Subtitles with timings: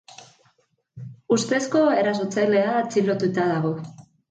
[1.35, 3.77] Ustezko erasotzailea atxilotuta dago.